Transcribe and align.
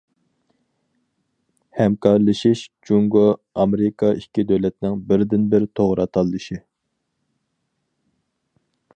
ھەمكارلىشىش 1.79 2.63
جۇڭگو- 2.89 3.35
ئامېرىكا 3.63 4.09
ئىككى 4.21 4.45
دۆلەتنىڭ 4.53 4.97
بىردىنبىر 5.11 5.67
توغرا 5.81 6.07
تاللىشى. 6.19 6.59